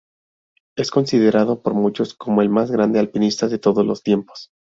Es 0.75 0.89
considerado 0.89 1.61
por 1.61 1.75
muchos 1.75 2.15
como 2.15 2.41
el 2.41 2.49
más 2.49 2.71
grande 2.71 2.97
alpinista 2.97 3.47
de 3.47 3.59
todos 3.59 3.85
los 3.85 4.01
tiempos. 4.01 4.49